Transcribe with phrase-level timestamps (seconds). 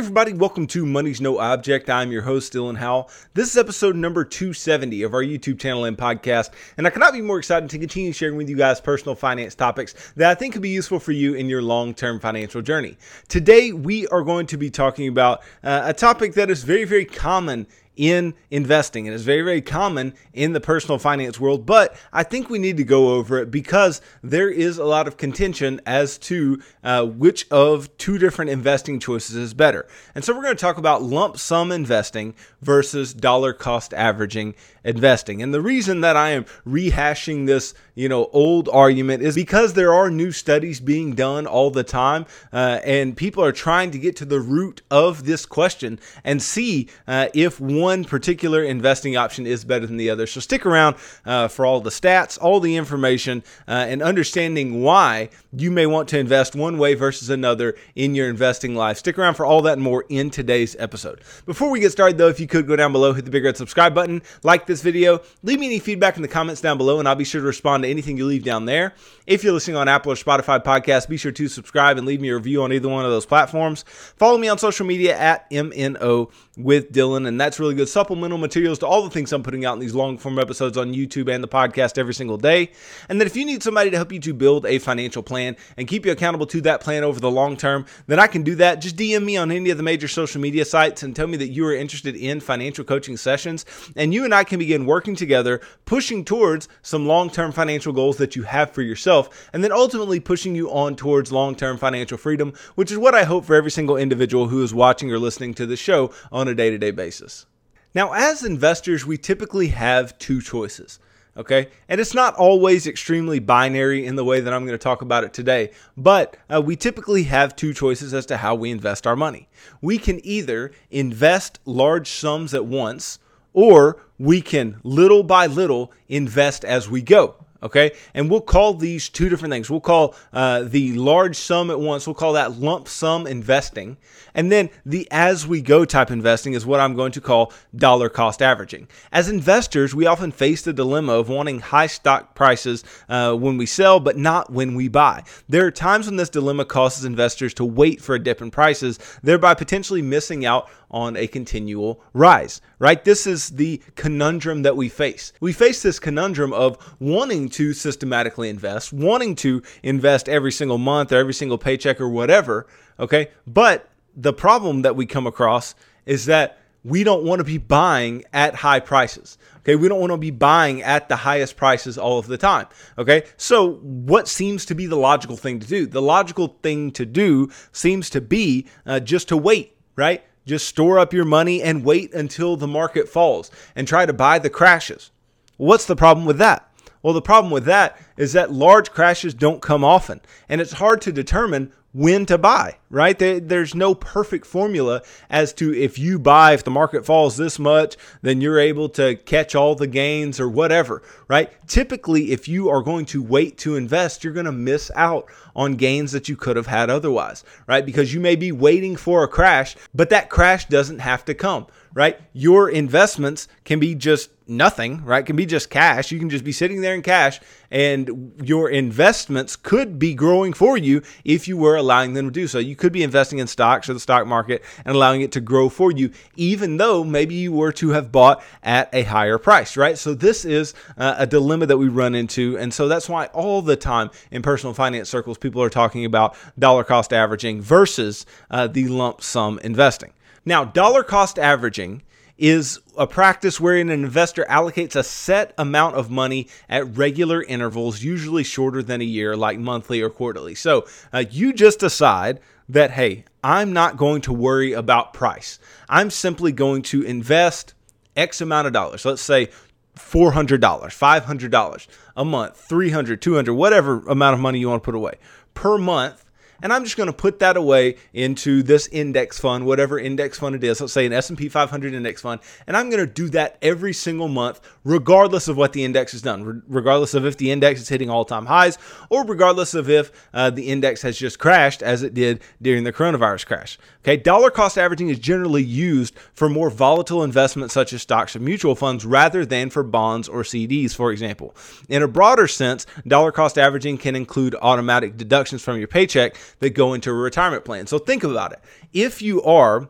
[0.00, 1.90] everybody, welcome to Money's No Object.
[1.90, 3.10] I'm your host, Dylan Howell.
[3.34, 7.20] This is episode number 270 of our YouTube channel and podcast, and I cannot be
[7.20, 10.62] more excited to continue sharing with you guys personal finance topics that I think could
[10.62, 12.96] be useful for you in your long term financial journey.
[13.28, 17.04] Today, we are going to be talking about uh, a topic that is very, very
[17.04, 17.66] common
[17.96, 19.06] in investing.
[19.06, 22.76] And it's very very common in the personal finance world but i think we need
[22.76, 27.46] to go over it because there is a lot of contention as to uh, which
[27.50, 29.86] of two different investing choices is better.
[30.14, 35.42] And so we're going to talk about lump sum investing versus dollar cost averaging investing
[35.42, 39.92] and the reason that i am rehashing this you know old argument is because there
[39.92, 44.16] are new studies being done all the time uh, and people are trying to get
[44.16, 49.64] to the root of this question and see uh, if one particular investing option is
[49.64, 50.26] better than the other.
[50.26, 55.30] So stick around uh, for all the stats, all the information, uh, and understanding why
[55.52, 58.98] you may want to invest one way versus another in your investing life.
[58.98, 61.20] Stick around for all that and more in today's episode.
[61.46, 63.56] Before we get started, though, if you could go down below, hit the big red
[63.56, 67.08] subscribe button, like this video, leave me any feedback in the comments down below, and
[67.08, 68.94] I'll be sure to respond to anything you leave down there.
[69.26, 72.30] If you're listening on Apple or Spotify podcast, be sure to subscribe and leave me
[72.30, 73.84] a review on either one of those platforms.
[74.16, 76.30] Follow me on social media at MNO
[76.62, 79.74] with Dylan, and that's really good supplemental materials to all the things I'm putting out
[79.74, 82.72] in these long form episodes on YouTube and the podcast every single day.
[83.08, 85.88] And then if you need somebody to help you to build a financial plan and
[85.88, 88.80] keep you accountable to that plan over the long term, then I can do that.
[88.80, 91.48] Just DM me on any of the major social media sites and tell me that
[91.48, 93.64] you are interested in financial coaching sessions,
[93.96, 98.16] and you and I can begin working together, pushing towards some long term financial goals
[98.18, 102.18] that you have for yourself, and then ultimately pushing you on towards long term financial
[102.18, 105.54] freedom, which is what I hope for every single individual who is watching or listening
[105.54, 107.46] to the show on a day to day basis.
[107.94, 110.98] Now, as investors, we typically have two choices.
[111.36, 111.68] Okay.
[111.88, 115.24] And it's not always extremely binary in the way that I'm going to talk about
[115.24, 119.16] it today, but uh, we typically have two choices as to how we invest our
[119.16, 119.48] money.
[119.80, 123.20] We can either invest large sums at once,
[123.52, 127.36] or we can little by little invest as we go.
[127.62, 127.92] Okay.
[128.14, 129.70] And we'll call these two different things.
[129.70, 133.96] We'll call uh, the large sum at once, we'll call that lump sum investing.
[134.34, 138.08] And then the as we go type investing is what I'm going to call dollar
[138.08, 138.88] cost averaging.
[139.12, 143.66] As investors, we often face the dilemma of wanting high stock prices uh, when we
[143.66, 145.24] sell, but not when we buy.
[145.48, 148.98] There are times when this dilemma causes investors to wait for a dip in prices,
[149.22, 153.04] thereby potentially missing out on a continual rise, right?
[153.04, 155.32] This is the conundrum that we face.
[155.40, 161.12] We face this conundrum of wanting to systematically invest, wanting to invest every single month
[161.12, 162.66] or every single paycheck or whatever,
[162.98, 163.30] okay?
[163.46, 165.74] But the problem that we come across
[166.06, 169.38] is that we don't want to be buying at high prices.
[169.58, 172.66] Okay, we don't want to be buying at the highest prices all of the time.
[172.96, 175.86] Okay, so what seems to be the logical thing to do?
[175.86, 180.24] The logical thing to do seems to be uh, just to wait, right?
[180.46, 184.38] Just store up your money and wait until the market falls and try to buy
[184.38, 185.10] the crashes.
[185.56, 186.70] What's the problem with that?
[187.02, 191.00] Well, the problem with that is that large crashes don't come often, and it's hard
[191.02, 193.18] to determine when to buy, right?
[193.18, 197.96] there's no perfect formula as to if you buy, if the market falls this much,
[198.22, 201.50] then you're able to catch all the gains or whatever, right?
[201.66, 205.26] Typically, if you are going to wait to invest, you're going to miss out
[205.60, 207.84] on gains that you could have had otherwise, right?
[207.84, 211.66] Because you may be waiting for a crash, but that crash doesn't have to come,
[211.92, 212.18] right?
[212.32, 215.24] Your investments can be just nothing, right?
[215.24, 216.10] Can be just cash.
[216.10, 217.40] You can just be sitting there in cash
[217.70, 222.48] and your investments could be growing for you if you were allowing them to do
[222.48, 222.58] so.
[222.58, 225.68] You could be investing in stocks or the stock market and allowing it to grow
[225.68, 229.96] for you, even though maybe you were to have bought at a higher price, right?
[229.96, 232.58] So this is uh, a dilemma that we run into.
[232.58, 236.36] And so that's why all the time in personal finance circles, people are talking about
[236.58, 240.12] dollar cost averaging versus uh, the lump sum investing.
[240.44, 242.02] Now, dollar cost averaging
[242.40, 248.02] is a practice wherein an investor allocates a set amount of money at regular intervals,
[248.02, 250.54] usually shorter than a year, like monthly or quarterly.
[250.54, 252.40] So uh, you just decide
[252.70, 255.58] that, hey, I'm not going to worry about price.
[255.88, 257.74] I'm simply going to invest
[258.16, 259.04] X amount of dollars.
[259.04, 259.50] Let's say
[259.96, 261.86] $400, $500
[262.16, 265.14] a month, $300, $200, whatever amount of money you want to put away
[265.54, 266.24] per month
[266.62, 270.54] and I'm just going to put that away into this index fund, whatever index fund
[270.54, 270.80] it is.
[270.80, 274.28] Let's say an S&P 500 index fund, and I'm going to do that every single
[274.28, 278.10] month, regardless of what the index has done, regardless of if the index is hitting
[278.10, 278.78] all-time highs,
[279.08, 282.92] or regardless of if uh, the index has just crashed as it did during the
[282.92, 283.78] coronavirus crash.
[284.02, 288.44] Okay, dollar cost averaging is generally used for more volatile investments such as stocks and
[288.44, 291.54] mutual funds rather than for bonds or CDs, for example.
[291.88, 296.70] In a broader sense, dollar cost averaging can include automatic deductions from your paycheck that
[296.70, 297.86] go into a retirement plan.
[297.86, 298.60] So think about it.
[298.92, 299.88] If you are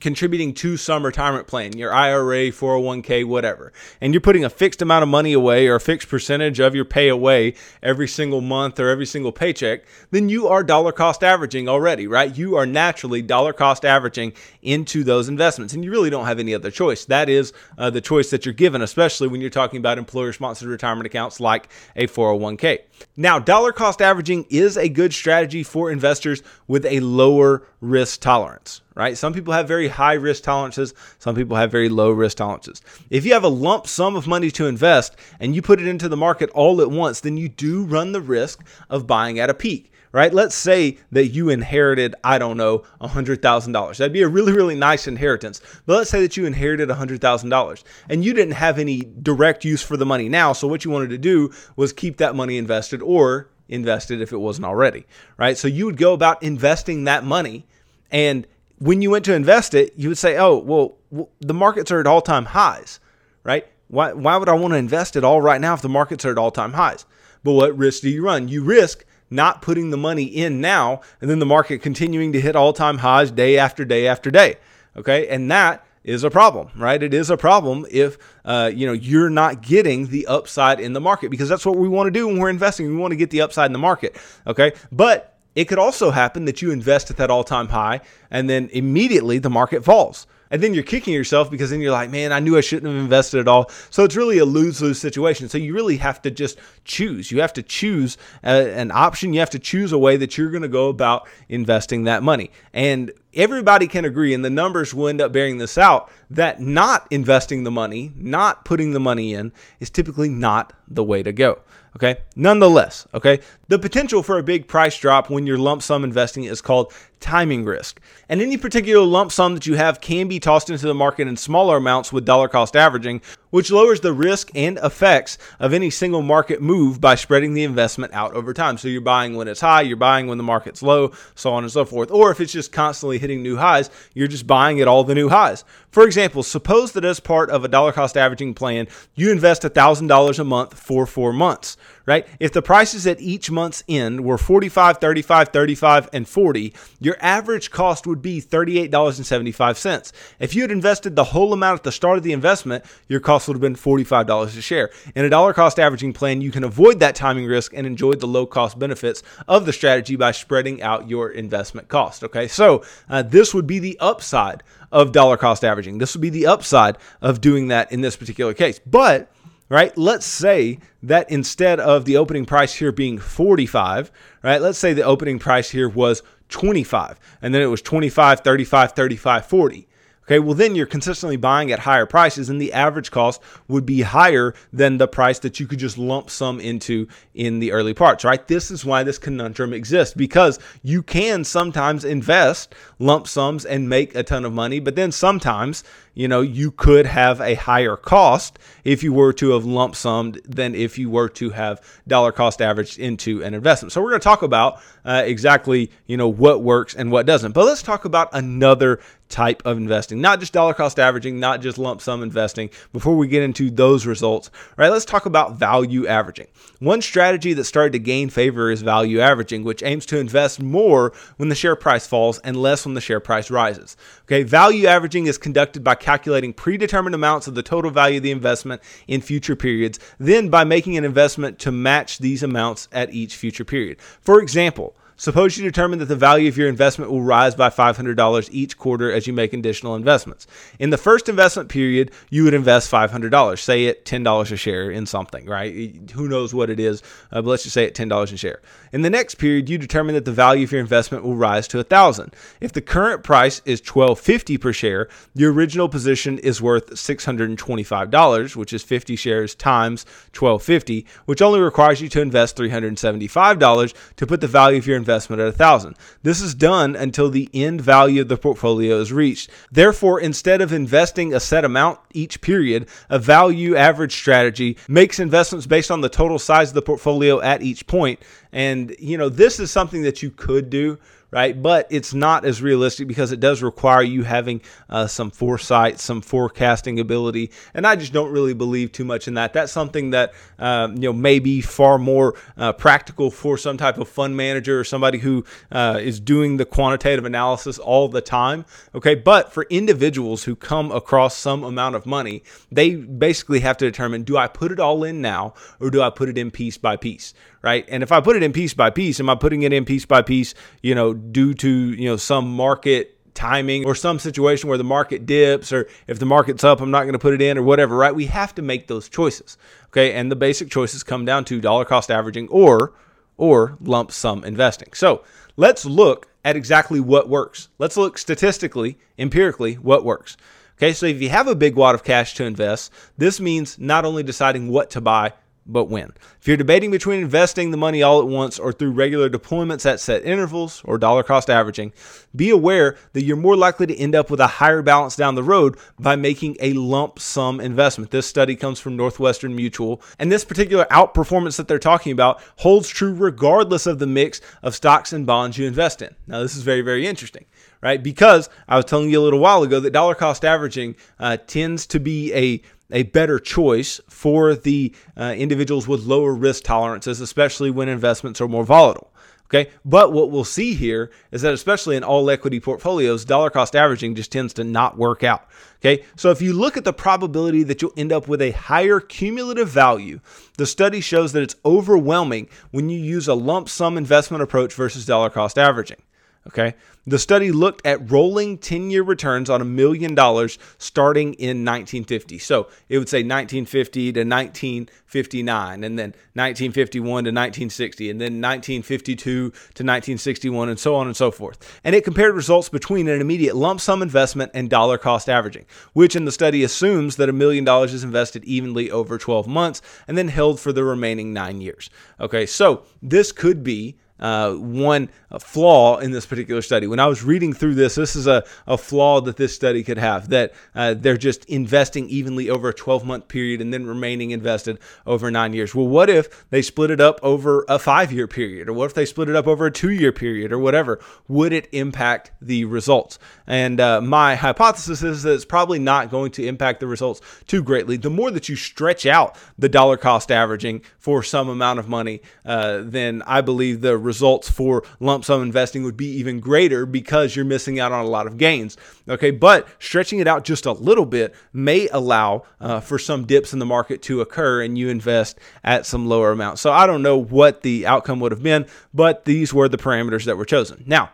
[0.00, 5.02] contributing to some retirement plan, your IRA, 401k, whatever, and you're putting a fixed amount
[5.02, 8.88] of money away or a fixed percentage of your pay away every single month or
[8.88, 12.36] every single paycheck, then you are dollar cost averaging already, right?
[12.36, 14.32] You are naturally dollar cost averaging
[14.62, 17.04] into those investments, and you really don't have any other choice.
[17.04, 20.68] That is uh, the choice that you're given, especially when you're talking about employer sponsored
[20.68, 22.80] retirement accounts like a 401k.
[23.16, 28.80] Now, dollar cost averaging is a good strategy for investors with a lower risk tolerance,
[28.94, 29.16] right?
[29.16, 32.82] Some people have very high risk tolerances, some people have very low risk tolerances.
[33.10, 36.08] If you have a lump sum of money to invest and you put it into
[36.08, 39.54] the market all at once, then you do run the risk of buying at a
[39.54, 40.32] peak right?
[40.32, 43.96] Let's say that you inherited, I don't know, $100,000.
[43.96, 45.60] That'd be a really, really nice inheritance.
[45.86, 49.96] But let's say that you inherited $100,000 and you didn't have any direct use for
[49.96, 50.52] the money now.
[50.52, 54.36] So what you wanted to do was keep that money invested or invested if it
[54.36, 55.04] wasn't already,
[55.36, 55.58] right?
[55.58, 57.66] So you would go about investing that money
[58.12, 58.46] and
[58.78, 62.06] when you went to invest it, you would say, "Oh, well, the markets are at
[62.06, 63.00] all-time highs."
[63.42, 63.66] Right?
[63.88, 66.30] Why why would I want to invest it all right now if the markets are
[66.30, 67.04] at all-time highs?
[67.42, 68.48] But what risk do you run?
[68.48, 72.56] You risk not putting the money in now and then the market continuing to hit
[72.56, 74.56] all-time highs day after day after day.
[74.96, 75.28] Okay?
[75.28, 77.02] And that is a problem, right?
[77.02, 81.00] It is a problem if uh, you know you're not getting the upside in the
[81.00, 82.86] market because that's what we want to do when we're investing.
[82.88, 84.16] We want to get the upside in the market,
[84.46, 84.72] okay?
[84.92, 88.68] But it could also happen that you invest at that all time high and then
[88.72, 90.26] immediately the market falls.
[90.50, 93.02] And then you're kicking yourself because then you're like, man, I knew I shouldn't have
[93.02, 93.70] invested at all.
[93.90, 95.48] So it's really a lose lose situation.
[95.48, 97.32] So you really have to just choose.
[97.32, 99.32] You have to choose a, uh, an option.
[99.32, 102.52] You have to choose a way that you're going to go about investing that money.
[102.72, 107.08] And everybody can agree, and the numbers will end up bearing this out, that not
[107.10, 111.62] investing the money, not putting the money in, is typically not the way to go.
[111.96, 112.16] Okay.
[112.34, 116.60] Nonetheless, okay, the potential for a big price drop when you're lump sum investing is
[116.60, 118.00] called timing risk.
[118.28, 121.36] And any particular lump sum that you have can be tossed into the market in
[121.36, 126.22] smaller amounts with dollar cost averaging, which lowers the risk and effects of any single
[126.22, 128.76] market move by spreading the investment out over time.
[128.76, 131.72] So you're buying when it's high, you're buying when the market's low, so on and
[131.72, 132.10] so forth.
[132.10, 135.28] Or if it's just constantly hitting new highs, you're just buying at all the new
[135.28, 135.64] highs.
[135.90, 140.38] For example, suppose that as part of a dollar cost averaging plan, you invest $1,000
[140.38, 141.76] a month for four months,
[142.06, 142.26] right?
[142.40, 146.74] If the prices at each month's end were 45, 35, 35, and 40,
[147.04, 150.12] your average cost would be $38.75.
[150.38, 153.46] If you had invested the whole amount at the start of the investment, your cost
[153.48, 154.90] would have been $45 a share.
[155.14, 158.26] In a dollar cost averaging plan, you can avoid that timing risk and enjoy the
[158.26, 162.24] low cost benefits of the strategy by spreading out your investment cost.
[162.24, 165.98] Okay, so uh, this would be the upside of dollar cost averaging.
[165.98, 168.78] This would be the upside of doing that in this particular case.
[168.78, 169.30] But
[169.68, 169.96] right?
[169.96, 174.10] Let's say that instead of the opening price here being 45,
[174.42, 174.60] right?
[174.60, 179.46] Let's say the opening price here was 25 and then it was 25, 35, 35,
[179.46, 179.88] 40.
[180.26, 184.00] Okay, well, then you're consistently buying at higher prices, and the average cost would be
[184.00, 188.24] higher than the price that you could just lump sum into in the early parts,
[188.24, 188.46] right?
[188.48, 194.14] This is why this conundrum exists because you can sometimes invest lump sums and make
[194.14, 195.84] a ton of money, but then sometimes
[196.14, 200.40] you know, you could have a higher cost if you were to have lump summed
[200.44, 203.92] than if you were to have dollar cost averaged into an investment.
[203.92, 207.52] So we're going to talk about uh, exactly, you know, what works and what doesn't.
[207.52, 211.78] But let's talk about another type of investing, not just dollar cost averaging, not just
[211.78, 212.70] lump sum investing.
[212.92, 216.46] Before we get into those results, right, let's talk about value averaging.
[216.78, 221.12] One strategy that started to gain favor is value averaging, which aims to invest more
[221.36, 223.96] when the share price falls and less when the share price rises.
[224.24, 228.30] Okay, value averaging is conducted by calculating predetermined amounts of the total value of the
[228.30, 233.36] investment in future periods, then by making an investment to match these amounts at each
[233.36, 234.00] future period.
[234.20, 238.48] For example, Suppose you determine that the value of your investment will rise by $500
[238.50, 240.46] each quarter as you make additional investments.
[240.80, 245.06] In the first investment period, you would invest $500, say at $10 a share in
[245.06, 246.10] something, right?
[246.14, 248.60] Who knows what it is, uh, but let's just say at $10 a share.
[248.92, 251.76] In the next period, you determine that the value of your investment will rise to
[251.78, 258.56] 1000 If the current price is $12.50 per share, your original position is worth $625,
[258.56, 260.04] which is 50 shares times
[260.36, 265.42] 1250, which only requires you to invest $375 to put the value of your investment
[265.42, 265.96] at a thousand.
[266.22, 269.50] This is done until the end value of the portfolio is reached.
[269.70, 275.66] Therefore, instead of investing a set amount each period, a value average strategy makes investments
[275.66, 278.18] based on the total size of the portfolio at each point.
[278.18, 278.20] point
[278.50, 280.98] And, you know, this is something that you could do
[281.34, 281.60] right?
[281.60, 286.20] But it's not as realistic because it does require you having uh, some foresight, some
[286.20, 289.52] forecasting ability, and I just don't really believe too much in that.
[289.52, 293.98] That's something that um, you know may be far more uh, practical for some type
[293.98, 298.64] of fund manager or somebody who uh, is doing the quantitative analysis all the time.
[298.94, 303.84] Okay, but for individuals who come across some amount of money, they basically have to
[303.84, 306.78] determine: do I put it all in now, or do I put it in piece
[306.78, 307.34] by piece?
[307.64, 307.86] right?
[307.88, 310.04] And if I put it in piece by piece, am I putting it in piece
[310.04, 314.78] by piece, you know, due to, you know, some market timing or some situation where
[314.78, 317.58] the market dips or if the market's up, I'm not going to put it in
[317.58, 318.14] or whatever, right?
[318.14, 319.58] We have to make those choices.
[319.88, 320.12] Okay?
[320.12, 322.92] And the basic choices come down to dollar cost averaging or
[323.36, 324.90] or lump sum investing.
[324.92, 325.24] So,
[325.56, 327.68] let's look at exactly what works.
[327.78, 330.36] Let's look statistically, empirically what works.
[330.76, 334.04] Okay, so if you have a big wad of cash to invest, this means not
[334.04, 335.32] only deciding what to buy,
[335.66, 336.12] but when.
[336.40, 340.00] If you're debating between investing the money all at once or through regular deployments at
[340.00, 341.92] set intervals or dollar cost averaging,
[342.34, 345.42] be aware that you're more likely to end up with a higher balance down the
[345.42, 348.10] road by making a lump sum investment.
[348.10, 352.88] This study comes from Northwestern Mutual, and this particular outperformance that they're talking about holds
[352.88, 356.14] true regardless of the mix of stocks and bonds you invest in.
[356.26, 357.46] Now, this is very, very interesting
[357.84, 358.02] right?
[358.02, 361.86] Because I was telling you a little while ago that dollar cost averaging uh, tends
[361.88, 367.70] to be a a better choice for the uh, individuals with lower risk tolerances, especially
[367.70, 369.10] when investments are more volatile.
[369.46, 373.76] Okay, but what we'll see here is that especially in all equity portfolios, dollar cost
[373.76, 375.46] averaging just tends to not work out.
[375.80, 379.00] Okay, so if you look at the probability that you'll end up with a higher
[379.00, 380.20] cumulative value,
[380.56, 385.06] the study shows that it's overwhelming when you use a lump sum investment approach versus
[385.06, 386.02] dollar cost averaging.
[386.46, 386.74] Okay.
[387.06, 392.38] The study looked at rolling 10 year returns on a million dollars starting in 1950.
[392.38, 399.24] So it would say 1950 to 1959, and then 1951 to 1960, and then 1952
[399.24, 401.80] to 1961, and so on and so forth.
[401.82, 406.16] And it compared results between an immediate lump sum investment and dollar cost averaging, which
[406.16, 410.16] in the study assumes that a million dollars is invested evenly over 12 months and
[410.16, 411.90] then held for the remaining nine years.
[412.20, 412.44] Okay.
[412.46, 416.86] So this could be uh, one flaw in this particular study.
[416.86, 419.98] When I was reading through this, this is a, a flaw that this study could
[419.98, 424.30] have that uh, they're just investing evenly over a 12 month period and then remaining
[424.30, 425.74] invested over nine years.
[425.74, 428.68] Well, what if they split it up over a five year period?
[428.68, 431.00] Or what if they split it up over a two year period or whatever?
[431.28, 433.18] Would it impact the results?
[433.46, 437.62] And uh, my hypothesis is that it's probably not going to impact the results too
[437.62, 437.96] greatly.
[437.96, 442.20] The more that you stretch out the dollar cost averaging for some amount of money,
[442.44, 447.34] uh, then I believe the results for lump sum investing would be even greater because
[447.34, 448.76] you're missing out on a lot of gains.
[449.08, 453.52] Okay, but stretching it out just a little bit may allow uh, for some dips
[453.52, 456.60] in the market to occur and you invest at some lower amounts.
[456.60, 460.24] So I don't know what the outcome would have been, but these were the parameters
[460.24, 460.84] that were chosen.
[460.86, 461.10] Now,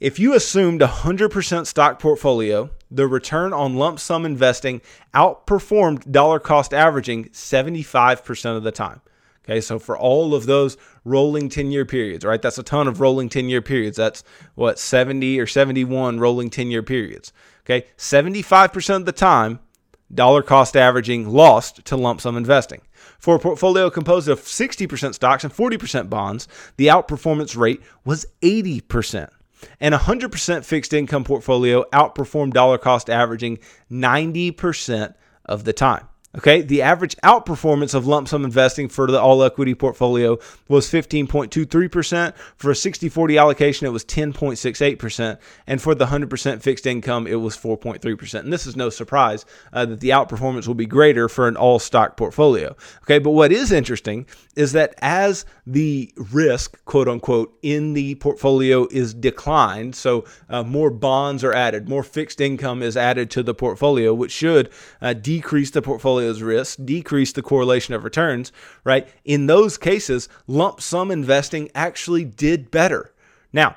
[0.00, 4.80] if you assumed a 100% stock portfolio, the return on lump sum investing
[5.12, 9.00] outperformed dollar cost averaging 75% of the time.
[9.48, 12.42] Okay, so for all of those rolling 10 year periods, right?
[12.42, 13.96] That's a ton of rolling 10 year periods.
[13.96, 14.22] That's
[14.54, 17.32] what, 70 or 71 rolling 10 year periods.
[17.64, 19.60] Okay, 75% of the time,
[20.12, 22.82] dollar cost averaging lost to lump sum investing.
[23.18, 29.30] For a portfolio composed of 60% stocks and 40% bonds, the outperformance rate was 80%.
[29.80, 33.58] And a 100% fixed income portfolio outperformed dollar cost averaging
[33.90, 35.14] 90%
[35.46, 36.06] of the time.
[36.36, 40.36] Okay, the average outperformance of lump sum investing for the all equity portfolio
[40.68, 42.36] was 15.23%.
[42.56, 45.38] For a 60 40 allocation, it was 10.68%.
[45.66, 48.40] And for the 100% fixed income, it was 4.3%.
[48.40, 51.78] And this is no surprise uh, that the outperformance will be greater for an all
[51.78, 52.76] stock portfolio.
[53.04, 58.86] Okay, but what is interesting is that as the risk, quote unquote, in the portfolio
[58.90, 63.54] is declined, so uh, more bonds are added, more fixed income is added to the
[63.54, 64.68] portfolio, which should
[65.00, 68.52] uh, decrease the portfolio portfolio's risk, decrease the correlation of returns,
[68.84, 69.06] right?
[69.24, 73.14] In those cases, lump sum investing actually did better.
[73.52, 73.76] Now,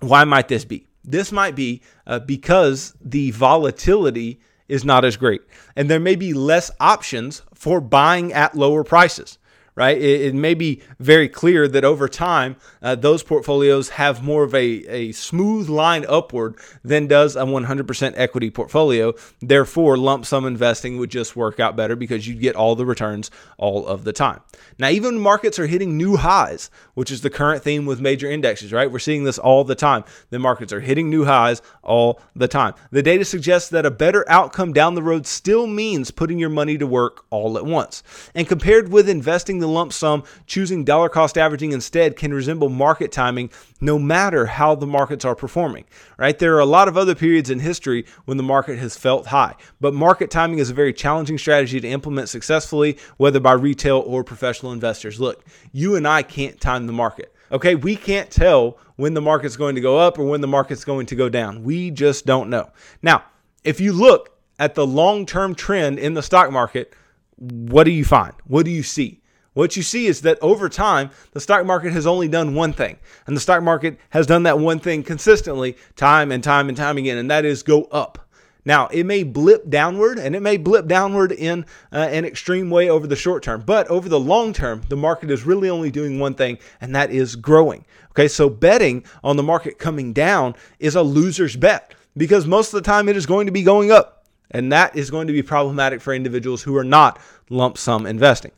[0.00, 0.86] why might this be?
[1.04, 5.42] This might be uh, because the volatility is not as great,
[5.76, 9.38] and there may be less options for buying at lower prices
[9.74, 9.96] right?
[9.96, 14.54] It, it, may be very clear that over time, uh, those portfolios have more of
[14.54, 19.14] a, a smooth line upward than does a 100% equity portfolio.
[19.40, 23.30] Therefore, lump sum investing would just work out better because you get all the returns
[23.56, 24.40] all of the time.
[24.78, 28.72] Now, even markets are hitting new highs, which is the current theme with major indexes,
[28.72, 28.90] right?
[28.90, 30.04] We're seeing this all the time.
[30.30, 32.74] The markets are hitting new highs all the time.
[32.90, 36.76] The data suggests that a better outcome down the road still means putting your money
[36.76, 38.02] to work all at once.
[38.34, 43.10] And compared with investing the lump sum, choosing dollar cost averaging instead can resemble market
[43.10, 43.50] timing
[43.80, 45.84] no matter how the markets are performing,
[46.18, 46.38] right?
[46.38, 49.54] There are a lot of other periods in history when the market has felt high,
[49.80, 54.22] but market timing is a very challenging strategy to implement successfully, whether by retail or
[54.22, 55.18] professional investors.
[55.18, 57.34] Look, you and I can't time the market.
[57.50, 60.84] Okay, we can't tell when the market's going to go up or when the market's
[60.84, 61.62] going to go down.
[61.62, 62.70] We just don't know.
[63.02, 63.24] Now,
[63.64, 66.94] if you look at the long term trend in the stock market,
[67.36, 68.32] what do you find?
[68.46, 69.21] What do you see?
[69.54, 72.98] What you see is that over time, the stock market has only done one thing.
[73.26, 76.96] And the stock market has done that one thing consistently, time and time and time
[76.96, 78.18] again, and that is go up.
[78.64, 82.88] Now, it may blip downward and it may blip downward in uh, an extreme way
[82.88, 86.18] over the short term, but over the long term, the market is really only doing
[86.20, 87.84] one thing, and that is growing.
[88.10, 92.82] Okay, so betting on the market coming down is a loser's bet because most of
[92.82, 95.42] the time it is going to be going up, and that is going to be
[95.42, 97.18] problematic for individuals who are not
[97.50, 98.52] lump sum investing.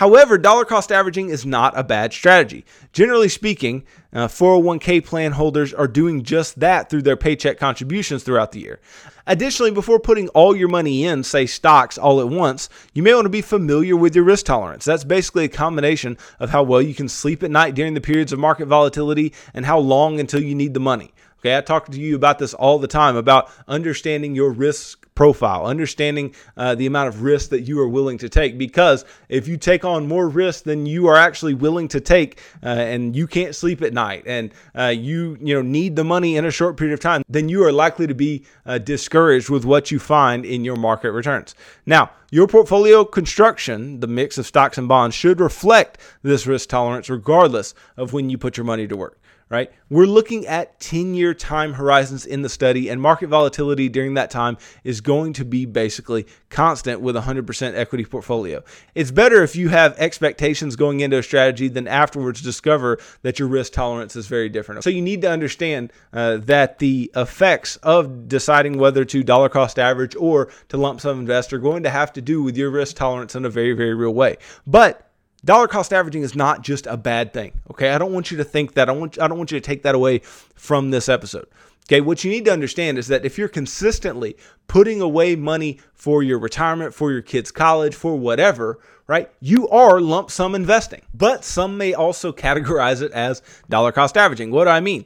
[0.00, 2.64] However, dollar cost averaging is not a bad strategy.
[2.90, 8.52] Generally speaking, uh, 401k plan holders are doing just that through their paycheck contributions throughout
[8.52, 8.80] the year.
[9.26, 13.26] Additionally, before putting all your money in, say stocks, all at once, you may want
[13.26, 14.86] to be familiar with your risk tolerance.
[14.86, 18.32] That's basically a combination of how well you can sleep at night during the periods
[18.32, 21.12] of market volatility and how long until you need the money.
[21.40, 25.66] Okay, I talk to you about this all the time about understanding your risk profile,
[25.66, 28.56] understanding uh, the amount of risk that you are willing to take.
[28.56, 32.68] Because if you take on more risk than you are actually willing to take, uh,
[32.68, 36.46] and you can't sleep at night, and uh, you you know need the money in
[36.46, 39.90] a short period of time, then you are likely to be uh, discouraged with what
[39.90, 41.54] you find in your market returns.
[41.84, 47.10] Now, your portfolio construction, the mix of stocks and bonds, should reflect this risk tolerance
[47.10, 49.72] regardless of when you put your money to work right?
[49.90, 54.30] We're looking at 10 year time horizons in the study, and market volatility during that
[54.30, 58.62] time is going to be basically constant with a 100% equity portfolio.
[58.94, 63.48] It's better if you have expectations going into a strategy than afterwards discover that your
[63.48, 64.84] risk tolerance is very different.
[64.84, 69.80] So you need to understand uh, that the effects of deciding whether to dollar cost
[69.80, 72.96] average or to lump sum invest are going to have to do with your risk
[72.96, 74.36] tolerance in a very, very real way.
[74.64, 75.09] But
[75.44, 77.52] dollar cost averaging is not just a bad thing.
[77.70, 78.88] Okay, I don't want you to think that.
[78.88, 81.46] I want I don't want you to take that away from this episode.
[81.90, 84.36] Okay, what you need to understand is that if you're consistently
[84.68, 90.00] putting away money for your retirement, for your kids' college, for whatever, right, you are
[90.00, 91.02] lump sum investing.
[91.12, 94.52] But some may also categorize it as dollar cost averaging.
[94.52, 95.04] What do I mean?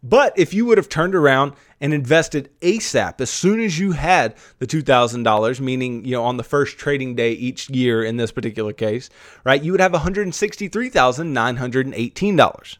[0.02, 4.34] But if you would have turned around and invested ASAP as soon as you had
[4.58, 8.72] the $2,000, meaning, you know, on the first trading day each year in this particular
[8.72, 9.08] case,
[9.44, 12.78] right, you would have $163,918.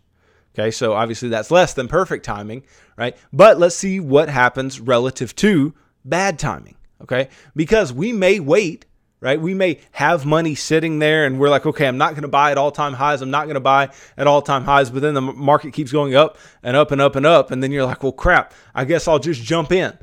[0.55, 2.65] Okay, so obviously that's less than perfect timing,
[2.97, 3.17] right?
[3.33, 7.29] But let's see what happens relative to bad timing, okay?
[7.57, 8.85] Because we may wait
[9.23, 9.41] right?
[9.41, 12.51] We may have money sitting there and we're like, okay, I'm not going to buy
[12.51, 13.23] at all time highs.
[13.23, 14.91] I'm not going to buy at all time highs.
[14.91, 17.53] But then the market keeps going up and up and up and up.
[17.53, 19.97] And then you're like, well, crap, I guess I'll just jump in.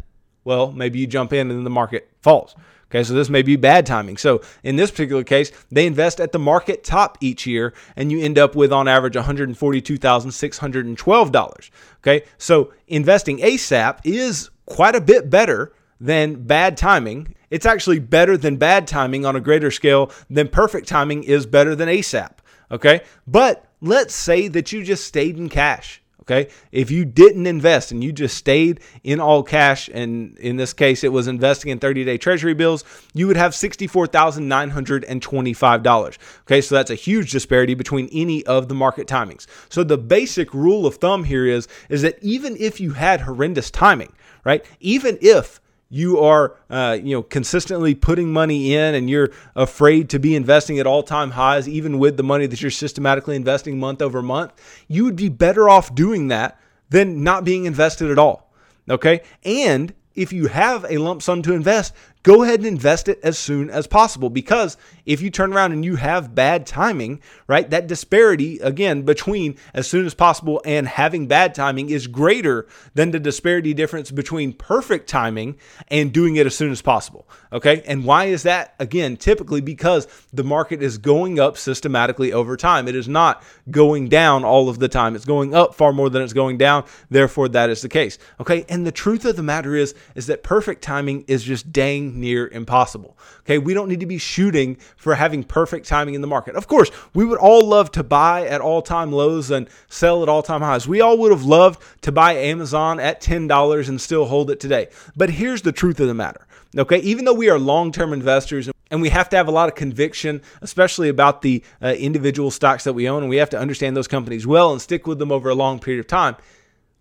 [0.46, 2.56] Well, maybe you jump in and then the market falls.
[2.89, 4.17] Okay, so this may be bad timing.
[4.17, 8.19] So in this particular case, they invest at the market top each year, and you
[8.19, 11.69] end up with on average $142,612.
[12.02, 17.36] Okay, so investing ASAP is quite a bit better than bad timing.
[17.49, 21.75] It's actually better than bad timing on a greater scale than perfect timing is better
[21.75, 22.32] than ASAP.
[22.71, 23.02] Okay.
[23.28, 26.02] But let's say that you just stayed in cash.
[26.30, 26.52] Okay.
[26.72, 31.04] If you didn't invest and you just stayed in all cash, and in this case,
[31.04, 32.84] it was investing in 30 day treasury bills,
[33.15, 36.18] you would have $64,925.
[36.42, 36.62] Okay.
[36.62, 39.48] So that's a huge disparity between any of the market timings.
[39.70, 43.72] So the basic rule of thumb here is, is that even if you had horrendous
[43.72, 44.13] timing,
[44.44, 44.63] right?
[44.80, 50.19] Even if you are uh, you know consistently putting money in and you're afraid to
[50.19, 54.21] be investing at all-time highs even with the money that you're systematically investing month over
[54.21, 54.54] month
[54.88, 58.49] you would be better off doing that than not being invested at all
[58.89, 59.21] okay?
[59.43, 63.38] And if you have a lump sum to invest go ahead and invest it as
[63.38, 67.88] soon as possible because if you turn around and you have bad timing, right, that
[67.88, 73.19] disparity again between as soon as possible and having bad timing is greater than the
[73.19, 77.27] disparity difference between perfect timing and doing it as soon as possible.
[77.53, 77.82] Okay.
[77.88, 78.75] And why is that?
[78.79, 82.88] Again, typically because the market is going up systematically over time.
[82.88, 85.15] It is not going down all of the time.
[85.15, 86.86] It's going up far more than it's going down.
[87.10, 88.17] Therefore, that is the case.
[88.39, 88.65] Okay.
[88.69, 92.48] And the truth of the matter is, is that perfect timing is just dang near
[92.48, 93.17] impossible.
[93.41, 96.56] Okay, we don't need to be shooting for having perfect timing in the market.
[96.56, 100.30] Of course, we would all love to buy at all time lows and sell at
[100.30, 100.88] all time highs.
[100.88, 104.89] We all would have loved to buy Amazon at $10 and still hold it today.
[105.15, 106.45] But here's the truth of the matter.
[106.78, 109.69] Okay, even though we are long term investors and we have to have a lot
[109.69, 113.60] of conviction, especially about the uh, individual stocks that we own, and we have to
[113.60, 116.36] understand those companies well and stick with them over a long period of time.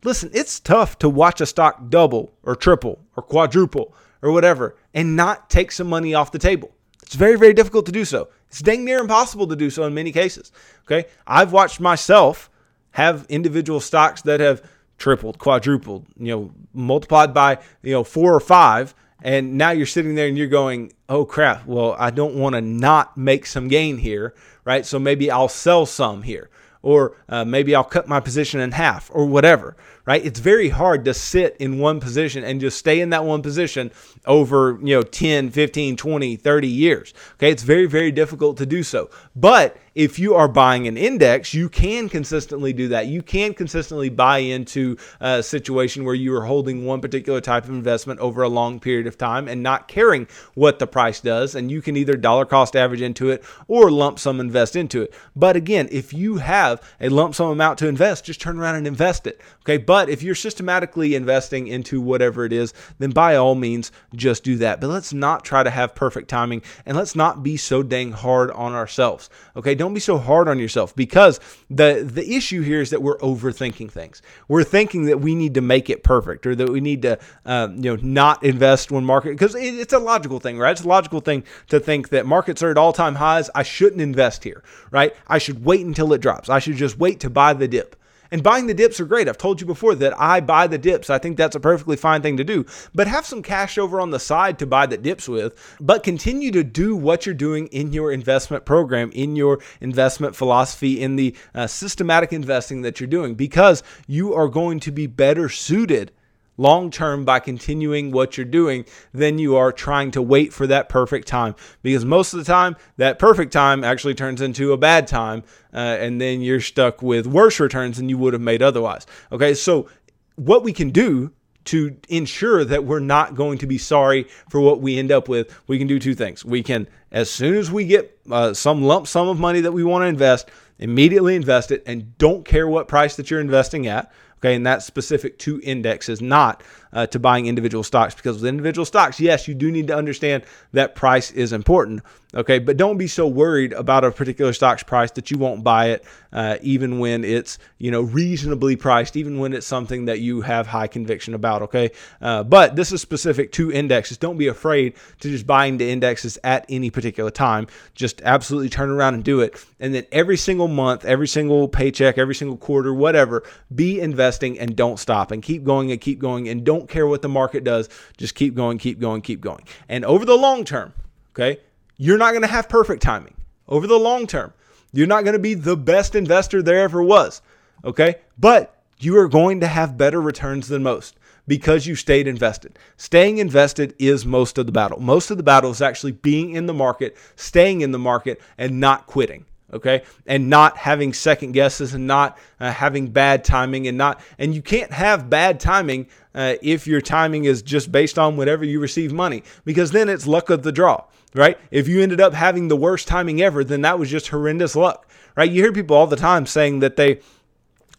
[0.04, 5.16] Listen, it's tough to watch a stock double or triple or quadruple or whatever and
[5.16, 6.72] not take some money off the table.
[7.02, 8.28] It's very, very difficult to do so.
[8.48, 10.52] It's dang near impossible to do so in many cases.
[10.84, 11.08] Okay.
[11.26, 12.50] I've watched myself
[12.92, 14.62] have individual stocks that have
[14.98, 18.94] tripled, quadrupled, you know, multiplied by, you know, four or five.
[19.22, 22.60] And now you're sitting there and you're going, oh crap, well, I don't want to
[22.60, 24.84] not make some gain here, right?
[24.84, 26.50] So maybe I'll sell some here
[26.82, 29.76] or uh, maybe I'll cut my position in half or whatever,
[30.08, 30.24] right?
[30.24, 33.90] It's very hard to sit in one position and just stay in that one position
[34.24, 37.12] over, you know, 10, 15, 20, 30 years.
[37.34, 37.50] Okay.
[37.50, 39.10] It's very, very difficult to do so.
[39.36, 43.08] But if you are buying an index, you can consistently do that.
[43.08, 47.70] You can consistently buy into a situation where you are holding one particular type of
[47.70, 51.54] investment over a long period of time and not caring what the price does.
[51.54, 55.12] And you can either dollar cost average into it or lump sum invest into it.
[55.36, 58.86] But again, if you have a lump sum amount to invest, just turn around and
[58.86, 59.40] invest it.
[59.64, 59.76] Okay.
[59.76, 64.56] But if you're systematically investing into whatever it is, then by all means, just do
[64.58, 64.80] that.
[64.80, 68.50] But let's not try to have perfect timing and let's not be so dang hard
[68.52, 69.30] on ourselves.
[69.56, 69.74] Okay.
[69.74, 73.90] Don't be so hard on yourself because the the issue here is that we're overthinking
[73.90, 74.22] things.
[74.48, 77.68] We're thinking that we need to make it perfect or that we need to uh,
[77.74, 80.72] you know not invest when market because it, it's a logical thing, right?
[80.72, 83.50] It's a logical thing to think that markets are at all time highs.
[83.54, 85.14] I shouldn't invest here, right?
[85.26, 86.48] I should wait until it drops.
[86.48, 87.96] I should just wait to buy the dip.
[88.30, 89.28] And buying the dips are great.
[89.28, 91.08] I've told you before that I buy the dips.
[91.08, 92.66] I think that's a perfectly fine thing to do.
[92.94, 96.50] But have some cash over on the side to buy the dips with, but continue
[96.52, 101.34] to do what you're doing in your investment program, in your investment philosophy, in the
[101.54, 106.12] uh, systematic investing that you're doing, because you are going to be better suited
[106.58, 110.90] long term by continuing what you're doing than you are trying to wait for that
[110.90, 111.54] perfect time.
[111.82, 115.42] Because most of the time, that perfect time actually turns into a bad time,
[115.72, 119.06] uh, and then you're stuck with worse returns than you would have made otherwise.
[119.32, 119.88] Okay, so
[120.36, 121.32] what we can do
[121.68, 125.54] to ensure that we're not going to be sorry for what we end up with,
[125.66, 126.42] we can do two things.
[126.42, 129.84] We can, as soon as we get uh, some lump sum of money that we
[129.84, 134.10] want to invest, immediately invest it and don't care what price that you're investing at.
[134.38, 138.14] Okay, and that's specific to indexes, not uh, to buying individual stocks.
[138.14, 142.02] Because with individual stocks, yes, you do need to understand that price is important.
[142.34, 145.92] Okay, but don't be so worried about a particular stock's price that you won't buy
[145.92, 150.42] it, uh, even when it's you know reasonably priced, even when it's something that you
[150.42, 151.62] have high conviction about.
[151.62, 154.18] Okay, uh, but this is specific to indexes.
[154.18, 157.66] Don't be afraid to just buy into indexes at any particular time.
[157.94, 162.18] Just absolutely turn around and do it, and then every single month, every single paycheck,
[162.18, 163.42] every single quarter, whatever,
[163.74, 167.22] be investing and don't stop and keep going and keep going and don't care what
[167.22, 167.88] the market does.
[168.18, 170.92] Just keep going, keep going, keep going, and over the long term.
[171.30, 171.58] Okay
[171.98, 173.34] you're not going to have perfect timing
[173.68, 174.54] over the long term.
[174.92, 177.42] You're not going to be the best investor there ever was.
[177.84, 178.16] Okay.
[178.38, 182.78] But you are going to have better returns than most because you stayed invested.
[182.96, 185.00] Staying invested is most of the battle.
[185.00, 188.80] Most of the battle is actually being in the market, staying in the market, and
[188.80, 189.44] not quitting.
[189.72, 190.02] Okay.
[190.26, 194.62] And not having second guesses and not uh, having bad timing and not, and you
[194.62, 196.06] can't have bad timing
[196.38, 200.26] uh, if your timing is just based on whenever you receive money because then it's
[200.26, 201.58] luck of the draw right?
[201.70, 205.08] If you ended up having the worst timing ever, then that was just horrendous luck,
[205.36, 205.50] right?
[205.50, 207.20] You hear people all the time saying that they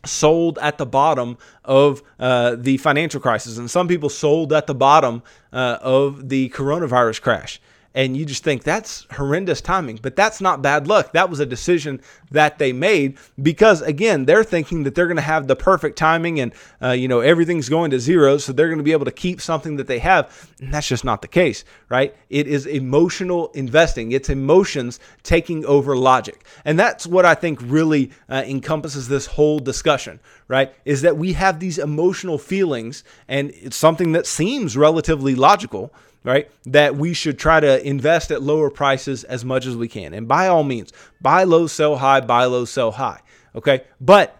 [0.05, 4.75] sold at the bottom of uh, the financial crisis, and some people sold at the
[4.75, 7.61] bottom uh, of the coronavirus crash
[7.95, 9.99] and you just think that's horrendous timing.
[10.01, 11.13] But that's not bad luck.
[11.13, 15.21] That was a decision that they made because, again, they're thinking that they're going to
[15.21, 18.37] have the perfect timing and, uh, you know, everything's going to zero.
[18.37, 20.49] So they're going to be able to keep something that they have.
[20.61, 22.15] And that's just not the case, right?
[22.29, 26.45] It is emotional investing, it's emotions taking over logic.
[26.65, 30.73] And that's what I think really uh, encompasses this whole discussion, right?
[30.85, 35.91] Is that we have these emotional feelings and it's something that seems relatively logical
[36.23, 36.49] right?
[36.65, 40.13] That we should try to invest at lower prices as much as we can.
[40.13, 43.21] And by all means, buy low, sell high, buy low, sell high.
[43.55, 43.83] Okay.
[43.99, 44.37] But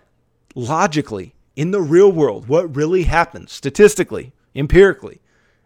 [0.55, 5.21] logically, in the real world, what really happens statistically, empirically,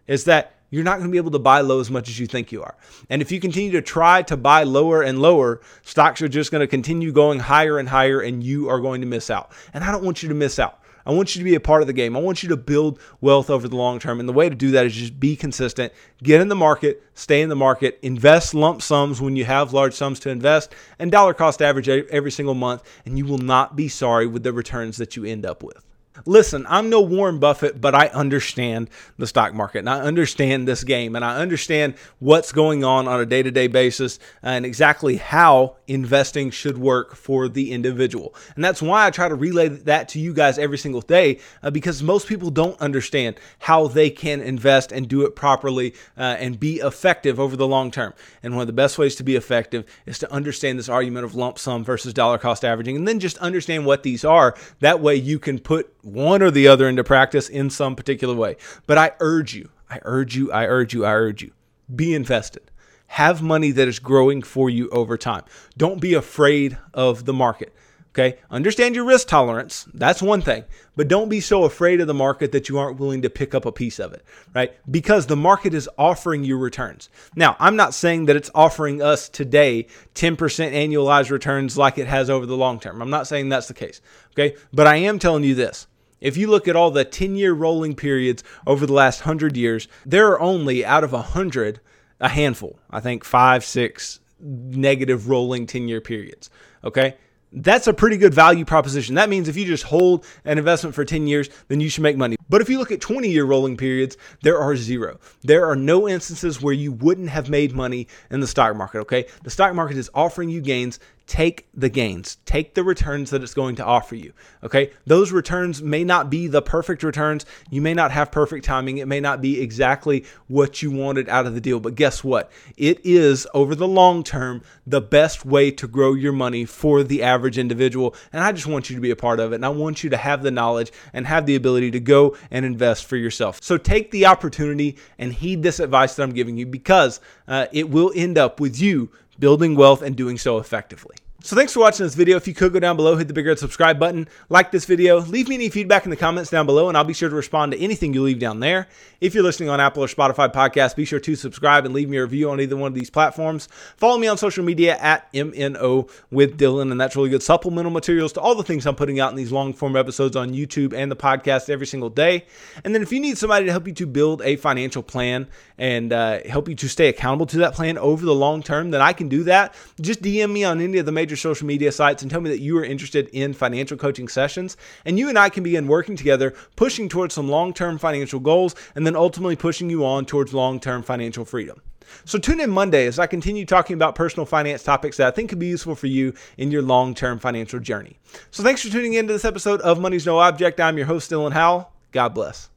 [0.08, 2.26] is that you're not going to be able to buy low as much as you
[2.26, 2.76] think you are.
[3.08, 6.62] And if you continue to try to buy lower and lower, stocks are just going
[6.62, 9.52] to continue going higher and higher, and you are going to miss out.
[9.76, 10.80] And I don't want you to miss out.
[11.06, 12.16] I want you to be a part of the game.
[12.16, 14.20] I want you to build wealth over the long term.
[14.20, 17.42] And the way to do that is just be consistent, get in the market, stay
[17.42, 21.34] in the market, invest lump sums when you have large sums to invest, and dollar
[21.34, 22.84] cost average every single month.
[23.06, 25.84] And you will not be sorry with the returns that you end up with.
[26.26, 30.84] Listen, I'm no Warren Buffett, but I understand the stock market and I understand this
[30.84, 35.16] game and I understand what's going on on a day to day basis and exactly
[35.18, 38.36] how investing should work for the individual.
[38.56, 41.72] And that's why I try to relay that to you guys every single day uh,
[41.72, 46.60] because most people don't understand how they can invest and do it properly uh, and
[46.60, 48.14] be effective over the long term.
[48.44, 51.34] And one of the best ways to be effective is to understand this argument of
[51.34, 54.56] lump sum versus dollar cost averaging and then just understand what these are.
[54.80, 58.58] That way you can put one or the other into practice in some particular way.
[58.86, 61.52] But I urge you, I urge you, I urge you, I urge you,
[61.94, 62.70] be invested.
[63.08, 65.44] Have money that is growing for you over time.
[65.78, 67.74] Don't be afraid of the market.
[68.14, 68.38] Okay.
[68.52, 69.88] Understand your risk tolerance.
[69.92, 70.66] That's one thing.
[70.96, 73.66] But don't be so afraid of the market that you aren't willing to pick up
[73.66, 74.72] a piece of it, right?
[74.90, 77.10] Because the market is offering you returns.
[77.36, 82.30] Now, I'm not saying that it's offering us today 10% annualized returns like it has
[82.30, 83.02] over the long term.
[83.02, 84.00] I'm not saying that's the case.
[84.34, 84.56] Okay.
[84.72, 85.88] But I am telling you this
[86.24, 89.88] if you look at all the 10 year rolling periods over the last 100 years,
[90.06, 91.80] there are only out of 100
[92.20, 96.50] a handful, I think five, six negative rolling 10 year periods.
[96.84, 97.16] Okay
[97.54, 99.16] that's a pretty good value proposition.
[99.16, 102.18] That means if you just hold an investment for 10 years, then you should make
[102.18, 102.36] money.
[102.50, 105.20] But if you look at 20 year rolling periods, there are zero.
[105.44, 109.26] There are no instances where you wouldn't have made money in the stock market, okay?
[109.44, 111.00] The stock market is offering you gains
[111.34, 114.32] take the gains, take the returns that it's going to offer you.
[114.62, 114.92] Okay.
[115.08, 117.44] Those returns may not be the perfect returns.
[117.72, 119.00] You may not have perfect timing.
[119.00, 121.80] It may not be exactly what you wanted out of the deal.
[121.80, 122.52] But guess what?
[122.78, 127.24] It is, over the long term, the best way to grow your money for the
[127.24, 128.14] average individual.
[128.32, 129.56] And I just want you to be a part of it.
[129.56, 132.64] And I want you to have the knowledge and have the ability to go and
[132.64, 133.58] invest for yourself.
[133.64, 137.90] So take the opportunity and heed this advice that I'm giving you because uh, it
[137.90, 141.16] will end up with you building wealth and doing so effectively.
[141.46, 142.38] So thanks for watching this video.
[142.38, 145.20] If you could go down below, hit the big red subscribe button, like this video,
[145.20, 147.74] leave me any feedback in the comments down below, and I'll be sure to respond
[147.74, 148.88] to anything you leave down there.
[149.20, 152.16] If you're listening on Apple or Spotify podcast, be sure to subscribe and leave me
[152.16, 153.68] a review on either one of these platforms.
[153.98, 158.32] Follow me on social media at MNO with Dylan, and that's really good supplemental materials
[158.34, 161.12] to all the things I'm putting out in these long form episodes on YouTube and
[161.12, 162.46] the podcast every single day.
[162.86, 166.14] And then if you need somebody to help you to build a financial plan and
[166.14, 169.12] uh, help you to stay accountable to that plan over the long term, then I
[169.12, 169.76] can do that.
[170.00, 172.50] Just DM me on any of the major major social media sites and tell me
[172.50, 174.78] that you are interested in financial coaching sessions.
[175.06, 178.76] And you and I can begin working together, pushing towards some long term financial goals,
[178.96, 181.82] and then ultimately pushing you on towards long term financial freedom.
[182.26, 185.50] So tune in Monday as I continue talking about personal finance topics that I think
[185.50, 188.20] could be useful for you in your long-term financial journey.
[188.52, 190.80] So thanks for tuning in to this episode of Money's No Object.
[190.80, 191.92] I'm your host, Dylan Howell.
[192.12, 192.70] God bless.